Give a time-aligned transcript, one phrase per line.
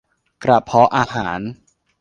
[0.43, 1.39] กระเพาะอาหาร